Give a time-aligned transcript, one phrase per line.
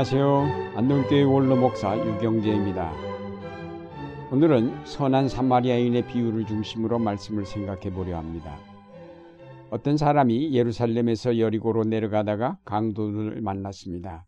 [0.00, 0.78] 안녕하세요.
[0.78, 2.90] 안동교회 원로 목사 유경재입니다.
[4.32, 8.56] 오늘은 선한 사마리아인의 비유를 중심으로 말씀을 생각해 보려 합니다.
[9.68, 14.26] 어떤 사람이 예루살렘에서 여리고로 내려가다가 강도들을 만났습니다.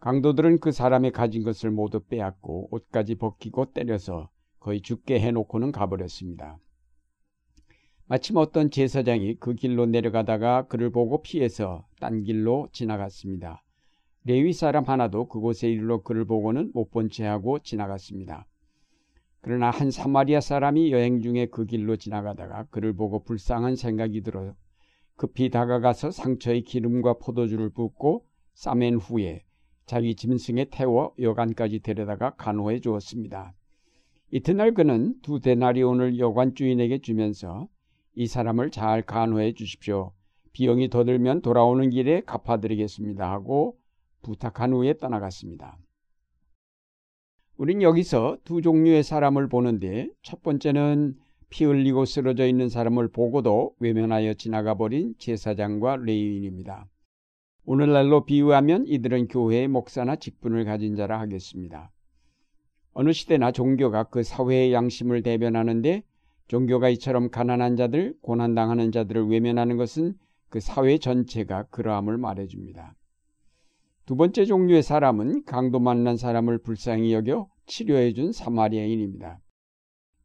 [0.00, 4.28] 강도들은 그 사람의 가진 것을 모두 빼앗고 옷까지 벗기고 때려서
[4.60, 6.58] 거의 죽게 해놓고는 가버렸습니다.
[8.04, 13.62] 마침 어떤 제사장이 그 길로 내려가다가 그를 보고 피해서 딴 길로 지나갔습니다.
[14.26, 18.46] 레위 사람 하나도 그곳에 이르러 그를 보고는 못 본 채하고 지나갔습니다.
[19.40, 24.56] 그러나 한 사마리아 사람이 여행 중에 그 길로 지나가다가 그를 보고 불쌍한 생각이 들어
[25.14, 29.44] 급히 다가가서 상처에 기름과 포도주를 붓고 싸맨 후에
[29.84, 33.54] 자기 짐승에 태워 여관까지 데려다가 간호해 주었습니다.
[34.32, 37.68] 이튿날 그는 두 데나리온을 여관 주인에게 주면서
[38.16, 40.10] 이 사람을 잘 간호해 주십시오.
[40.52, 43.78] 비용이 더 들면 돌아오는 길에 갚아드리겠습니다 하고
[44.22, 45.78] 부탁한 후에 떠나갔습니다.
[47.56, 51.16] 우린 여기서 두 종류의 사람을 보는데 첫 번째는
[51.48, 56.86] 피 흘리고 쓰러져 있는 사람을 보고도 외면하여 지나가 버린 제사장과 레위인입니다.
[57.64, 61.90] 오늘날로 비유하면 이들은 교회의 목사나 직분을 가진 자라 하겠습니다.
[62.92, 66.02] 어느 시대나 종교가 그 사회의 양심을 대변하는데
[66.48, 70.14] 종교가 이처럼 가난한 자들, 고난당하는 자들을 외면하는 것은
[70.48, 72.95] 그 사회 전체가 그러함을 말해줍니다.
[74.06, 79.40] 두 번째 종류의 사람은 강도 만난 사람을 불쌍히 여겨 치료해 준 사마리아인입니다.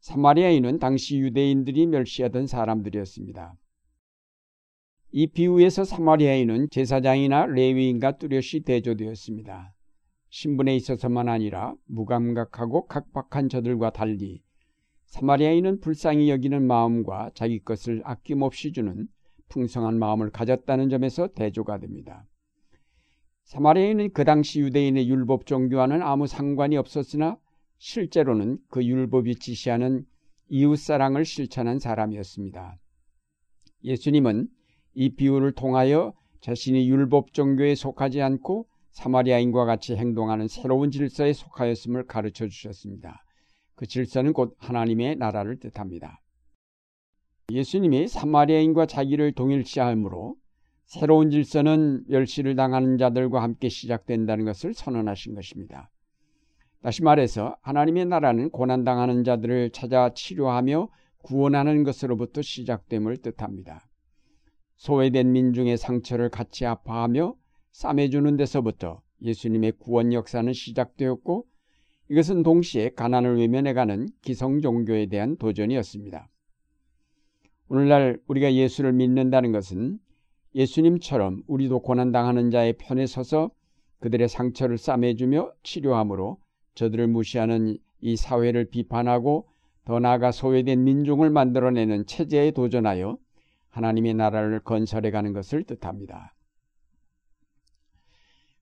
[0.00, 3.54] 사마리아인은 당시 유대인들이 멸시하던 사람들이었습니다.
[5.12, 9.72] 이 비유에서 사마리아인은 제사장이나 레위인과 뚜렷이 대조되었습니다.
[10.30, 14.42] 신분에 있어서만 아니라 무감각하고 각박한 저들과 달리
[15.06, 19.06] 사마리아인은 불쌍히 여기는 마음과 자기 것을 아낌없이 주는
[19.50, 22.26] 풍성한 마음을 가졌다는 점에서 대조가 됩니다.
[23.48, 27.38] 사마리아인은 그 당시 유대인의 율법 종교와는 아무 상관이 없었으나
[27.78, 30.04] 실제로는 그 율법이 지시하는
[30.50, 32.78] 이웃사랑을 실천한 사람이었습니다.
[33.84, 34.48] 예수님은
[34.92, 42.46] 이 비유를 통하여 자신이 율법 종교에 속하지 않고 사마리아인과 같이 행동하는 새로운 질서에 속하였음을 가르쳐
[42.48, 43.24] 주셨습니다.
[43.76, 46.20] 그 질서는 곧 하나님의 나라를 뜻합니다.
[47.50, 50.36] 예수님이 사마리아인과 자기를 동일시하므로
[50.88, 55.90] 새로운 질서는 멸시를 당하는 자들과 함께 시작된다는 것을 선언하신 것입니다.
[56.80, 60.88] 다시 말해서 하나님의 나라는 고난당하는 자들을 찾아 치료하며
[61.18, 63.86] 구원하는 것으로부터 시작됨을 뜻합니다.
[64.76, 67.34] 소외된 민중의 상처를 같이 아파하며
[67.72, 71.44] 싸매주는 데서부터 예수님의 구원 역사는 시작되었고
[72.08, 76.30] 이것은 동시에 가난을 외면해가는 기성 종교에 대한 도전이었습니다.
[77.68, 79.98] 오늘날 우리가 예수를 믿는다는 것은
[80.58, 83.52] 예수님처럼 우리도 고난당하는 자의 편에 서서
[84.00, 86.38] 그들의 상처를 싸매주며 치료함으로
[86.74, 89.48] 저들을 무시하는 이 사회를 비판하고
[89.84, 93.18] 더 나아가 소외된 민중을 만들어내는 체제에 도전하여
[93.68, 96.34] 하나님의 나라를 건설해 가는 것을 뜻합니다.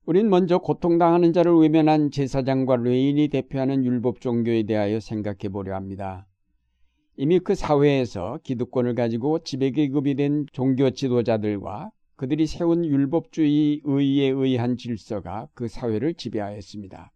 [0.05, 6.26] 우린 먼저 고통당하는 자를 외면한 제사장과 레인이 대표하는 율법 종교에 대하여 생각해 보려 합니다.
[7.19, 15.47] 이미 그 사회에서 기득권을 가지고 지배계급이 된 종교 지도자들과 그들이 세운 율법주의 의에 의한 질서가
[15.55, 17.11] 그 사회를 지배하였습니다.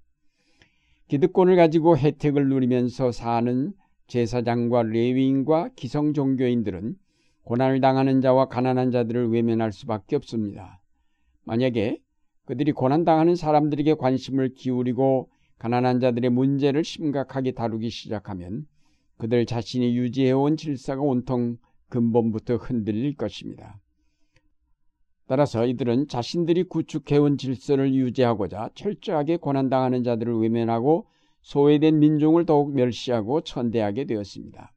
[1.07, 3.73] 기득권을 가지고 혜택을 누리면서 사는
[4.07, 6.95] 제사장과 레위인과 기성 종교인들은
[7.43, 10.81] 고난을 당하는 자와 가난한 자들을 외면할 수밖에 없습니다.
[11.43, 11.99] 만약에
[12.45, 15.29] 그들이 고난당하는 사람들에게 관심을 기울이고
[15.59, 18.65] 가난한 자들의 문제를 심각하게 다루기 시작하면
[19.21, 21.57] 그들 자신이 유지해온 질서가 온통
[21.89, 23.79] 근본부터 흔들릴 것입니다.
[25.27, 31.05] 따라서 이들은 자신들이 구축해온 질서를 유지하고자 철저하게 고난당하는 자들을 외면하고
[31.43, 34.73] 소외된 민중을 더욱 멸시하고 천대하게 되었습니다.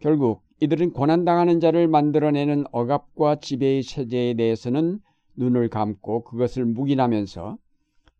[0.00, 5.00] 결국 이들은 고난당하는 자를 만들어내는 억압과 지배의 체제에 대해서는
[5.36, 7.56] 눈을 감고 그것을 묵인하면서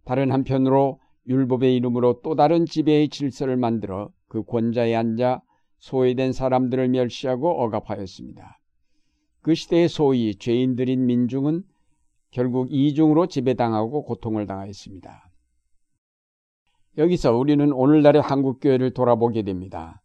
[0.06, 5.42] 다른 한편으로 율법의 이름으로 또 다른 지배의 질서를 만들어 그 권좌에 앉아
[5.78, 8.58] 소외된 사람들을 멸시하고 억압하였습니다.
[9.42, 11.62] 그 시대의 소위 죄인들인 민중은
[12.32, 15.30] 결국 이중으로 지배당하고 고통을 당하였습니다.
[16.98, 20.02] 여기서 우리는 오늘날의 한국교회를 돌아보게 됩니다.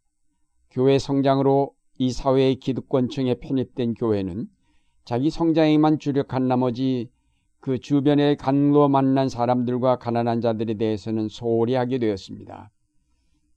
[0.69, 4.45] 교회 성장으로 이 사회의 기득권층에 편입된 교회는
[5.05, 7.09] 자기 성장에만 주력한 나머지
[7.59, 12.69] 그 주변에 간로 만난 사람들과 가난한 자들에 대해서는 소홀히 하게 되었습니다.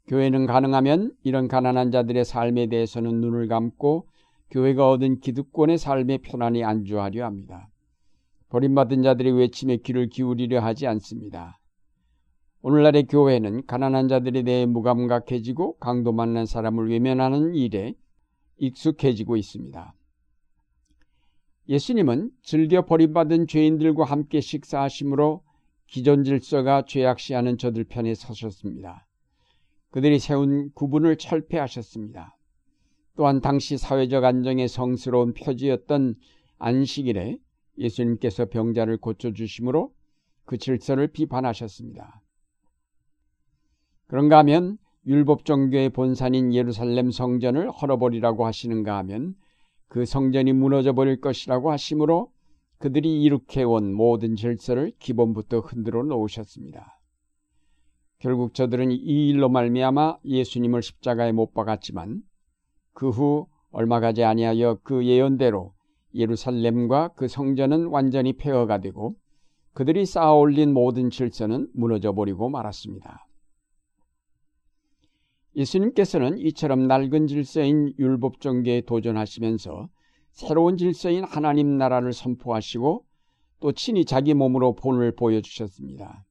[0.09, 4.09] 교회는 가능하면 이런 가난한 자들의 삶에 대해서는 눈을 감고
[4.51, 7.69] 교회가 얻은 기득권의 삶에 편안히 안주하려 합니다.
[8.51, 11.59] 버림받은 자들의 외침에 귀를 기울이려 하지 않습니다.
[12.61, 17.95] 오늘날의 교회는 가난한 자들에 대해 무감각해지고 강도 만난 사람을 외면하는 일에
[18.59, 19.95] 익숙해지고 있습니다.
[21.69, 25.43] 예수님은 즐겨 버림받은 죄인들과 함께 식사하심으로
[25.87, 29.07] 기존 질서가 죄악시하는 저들 편에 서셨습니다.
[29.93, 32.37] 그들이 세운 구분을 철폐하셨습니다.
[33.15, 36.15] 또한 당시 사회적 안정의 성스러운 표지였던
[36.59, 37.37] 안식일에
[37.77, 39.93] 예수님께서 병자를 고쳐주심으로
[40.47, 42.23] 그 질서를 비판하셨습니다.
[44.07, 49.35] 그런가 하면 율법 종교의 본산인 예루살렘 성전을 헐어버리라고 하시는가 하면
[49.89, 52.33] 그 성전이 무너져 버릴 것이라고 하심으로
[52.79, 57.02] 그들이 이룩해온 모든 질서를 기본부터 흔들어 놓으셨습니다.
[58.23, 62.23] 결국 저들은 이 일로 말미암아 예수님을 십자가에 못 박았지만
[62.93, 65.73] 그 후 얼마 가지 아니하여 그 예언대로
[66.15, 69.17] 예루살렘과 그 성전은 완전히 폐허가 되고
[69.73, 73.27] 그들이 쌓아 올린 모든 질서는 무너져 버리고 말았습니다.
[75.57, 79.89] 예수님께서는 이처럼 낡은 질서인 율법 종교에 도전하시면서
[80.31, 83.05] 새로운 질서인 하나님 나라를 선포하시고
[83.59, 86.25] 또 친히 자기 몸으로 본을 보여주셨습니다.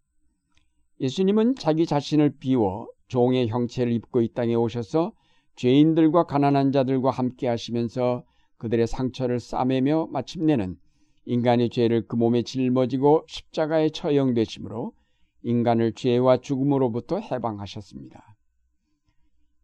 [1.02, 5.14] 예수님은 자기 자신을 비워 종의 형체를 입고 이 땅에 오셔서
[5.56, 8.24] 죄인들과 가난한 자들과 함께 하시면서
[8.58, 10.78] 그들의 상처를 싸매며 마침내는
[11.26, 14.94] 인간의 죄를 그 몸에 짊어지고 십자가에 처형되심으로
[15.42, 18.36] 인간을 죄와 죽음으로부터 해방하셨습니다.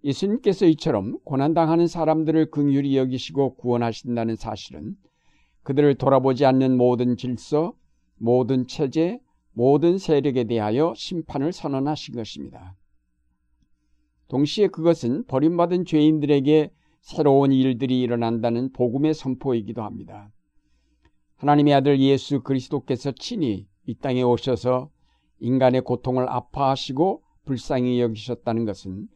[0.04, 4.95] 예수님께서 이처럼 고난당하는 사람들을 긍휼히 여기시고 구원하신다는 사실은
[5.62, 7.74] 그들을 돌아보지 않는 모든 질서,
[8.16, 9.19] 모든 체제,
[9.57, 12.75] 모든 세력에 대하여 심판을 선언하신 것입니다.
[14.27, 16.71] 동시에 그것은 버림받은 죄인들에게
[17.01, 20.30] 새로운 일들이 일어난다는 복음의 선포이기도 합니다.
[21.38, 24.92] 하나님의 아들 예수 그리스도께서 친히 이 땅에 오셔서
[25.39, 29.07] 인간의 고통을 아파하시고 불쌍히 여기셨다는 것은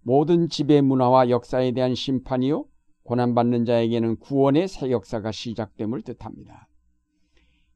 [0.00, 2.64] 모든 지배 문화와 역사에 대한 심판이요
[3.02, 6.68] 고난받는 자에게는 구원의 새 역사가 시작됨을 뜻합니다.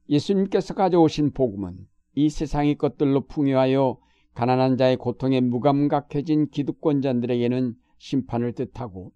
[0.09, 1.85] 예수님께서 가져오신 복음은
[2.15, 3.97] 이 세상의 것들로 풍요하여
[4.33, 9.11] 가난한 자의 고통에 무감각해진 기득권자들에게는 심판을 뜻하고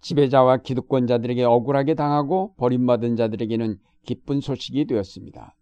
[0.00, 5.56] 지배자와 기득권자들에게 억울하게 당하고 버림받은 자들에게는 기쁜 소식이 되었습니다.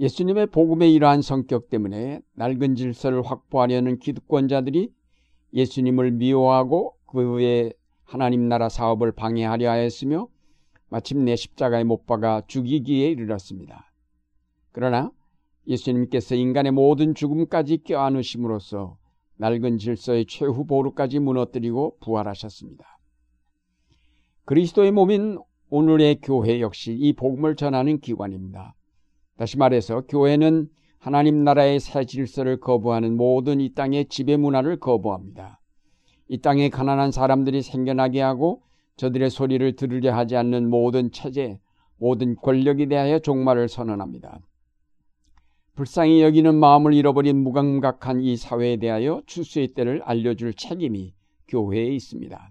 [0.00, 4.92] 예수님의 복음의 이러한 성격 때문에 낡은 질서를 확보하려는 기득권자들이
[5.52, 7.74] 예수님을 미워하고 그의
[8.04, 10.28] 하나님 나라 사업을 방해하려 하였으며
[10.88, 13.87] 마침내 십자가에 못 박아 죽이기에 이르렀습니다.
[14.72, 15.10] 그러나
[15.66, 18.96] 예수님께서 인간의 모든 죽음까지 껴안으심으로써
[19.36, 22.84] 낡은 질서의 최후 보루까지 무너뜨리고 부활하셨습니다.
[24.44, 25.38] 그리스도의 몸인
[25.70, 28.74] 오늘의 교회 역시 이 복음을 전하는 기관입니다.
[29.36, 30.68] 다시 말해서 교회는
[30.98, 35.60] 하나님 나라의 새 질서를 거부하는 모든 이 땅의 지배 문화를 거부합니다.
[36.28, 38.62] 이 땅에 가난한 사람들이 생겨나게 하고
[38.96, 41.60] 저들의 소리를 들으려 하지 않는 모든 체제,
[41.98, 44.40] 모든 권력에 대하여 종말을 선언합니다.
[45.78, 51.14] 불쌍히 여기는 마음을 잃어버린 무감각한 이 사회에 대하여 추수의 때를 알려줄 책임이
[51.46, 52.50] 교회에 있습니다.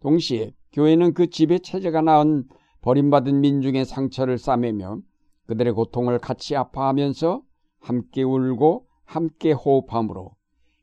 [0.00, 2.44] 동시에 교회는 그 지배 체제가 낳은
[2.82, 4.98] 버림받은 민중의 상처를 싸매며
[5.46, 7.40] 그들의 고통을 같이 아파하면서
[7.78, 10.32] 함께 울고 함께 호흡함으로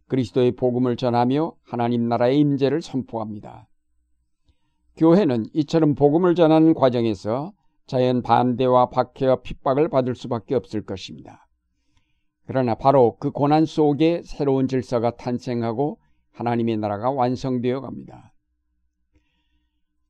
[0.07, 3.69] 그리스도의 복음을 전하며 하나님 나라의 임재를 선포합니다.
[4.95, 7.53] 교회는 이처럼 복음을 전하는 과정에서
[7.87, 11.47] 자연 반대와 박해와 핍박을 받을 수밖에 없을 것입니다.
[12.45, 15.99] 그러나 바로 그 고난 속에 새로운 질서가 탄생하고
[16.31, 18.33] 하나님의 나라가 완성되어 갑니다.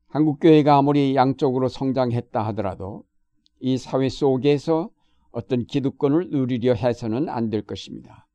[0.09, 3.03] 한국교회가 아무리 양쪽으로 성장했다 하더라도
[3.59, 4.89] 이 사회 속에서
[5.31, 8.27] 어떤 기득권을 누리려 해서는 안 될 것입니다.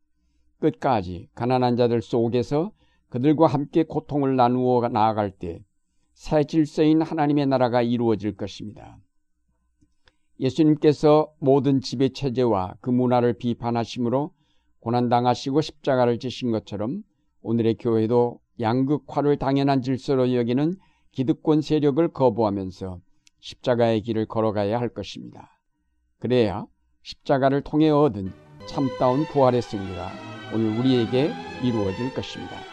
[0.60, 2.72] 끝까지 가난한 자들 속에서
[3.08, 5.62] 그들과 함께 고통을 나누어 나아갈 때
[6.14, 8.98] 새 질서인 하나님의 나라가 이루어질 것입니다.
[10.42, 14.32] 예수님께서 모든 지배 체제와 그 문화를 비판하심으로
[14.80, 17.04] 고난당하시고 십자가를 지신 것처럼
[17.42, 20.74] 오늘의 교회도 양극화를 당연한 질서로 여기는
[21.12, 22.98] 기득권 세력을 거부하면서
[23.38, 25.58] 십자가의 길을 걸어가야 할 것입니다.
[26.18, 26.66] 그래야
[27.02, 28.32] 십자가를 통해 얻은
[28.66, 30.10] 참다운 부활의 승리가
[30.54, 31.32] 오늘 우리에게
[31.62, 32.71] 이루어질 것입니다.